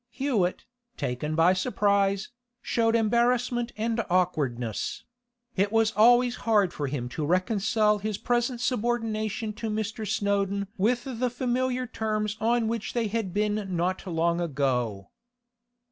Hewett, 0.09 0.65
taken 0.97 1.35
by 1.35 1.53
surprise, 1.53 2.29
showed 2.63 2.95
embarrassment 2.95 3.71
and 3.77 4.03
awkwardness; 4.09 5.03
it 5.55 5.71
was 5.71 5.91
always 5.91 6.37
hard 6.37 6.73
for 6.73 6.87
him 6.87 7.07
to 7.09 7.23
reconcile 7.23 7.99
his 7.99 8.17
present 8.17 8.61
subordination 8.61 9.53
to 9.53 9.69
Mr. 9.69 10.07
Snowdon 10.11 10.65
with 10.75 11.03
the 11.03 11.29
familiar 11.29 11.85
terms 11.85 12.35
on 12.39 12.67
which 12.67 12.93
they 12.93 13.09
had 13.09 13.31
been 13.31 13.75
not 13.77 14.07
long 14.07 14.41
ago. 14.41 15.11